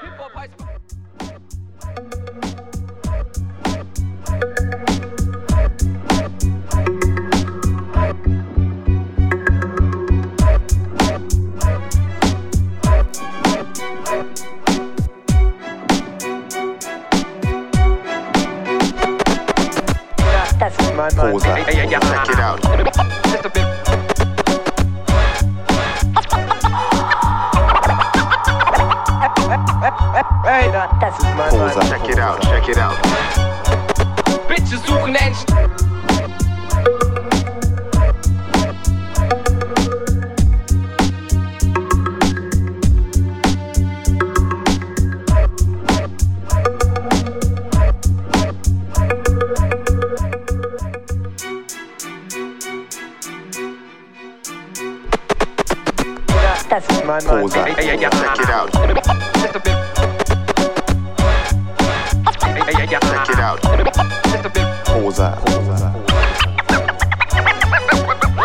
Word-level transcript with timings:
Hip-Hop 0.00 0.34
heißt... 0.34 0.52
Das 20.58 20.78
ist 20.78 20.94
mein 20.94 21.16
Prosa. 21.16 21.56
Check 21.56 21.92
it 21.92 22.40
out. 22.40 24.01
Hey, 30.44 30.70
da- 30.72 30.88
das 31.00 31.18
ist 31.18 31.36
mein. 31.36 31.88
Check 31.88 32.08
it 32.08 32.20
out. 32.20 32.40
Check 32.42 32.68
it 32.68 32.78
out. 32.78 32.96
Bitches 34.48 34.82
suchen 34.86 35.14
Engine. 35.14 35.46
Das 56.68 56.84
ist 56.88 57.04
mein 57.04 57.22
Prosa. 57.24 57.66
Ey, 57.66 57.74
ey, 57.76 57.88
ey, 57.90 57.98
Check 57.98 58.38
it 58.38 58.50
out. 59.64 59.71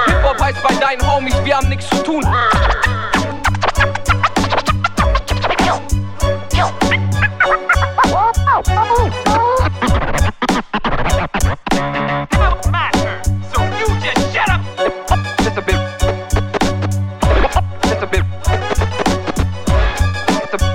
Hip-Hop 0.05 0.39
heißt 0.39 0.61
bei 0.61 0.75
deinen 0.75 1.11
Homies, 1.11 1.33
wir 1.43 1.57
haben 1.57 1.69
nichts 1.69 1.89
zu 1.89 2.03
tun. 2.03 2.23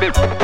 bit 0.03 0.42